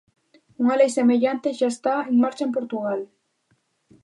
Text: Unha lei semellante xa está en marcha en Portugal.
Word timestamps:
Unha 0.61 0.77
lei 0.79 0.89
semellante 0.97 1.55
xa 1.59 1.69
está 1.75 1.95
en 2.11 2.15
marcha 2.23 2.43
en 2.45 2.55
Portugal. 2.57 2.99